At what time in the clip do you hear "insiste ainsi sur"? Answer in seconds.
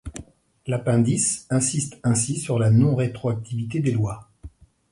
1.51-2.57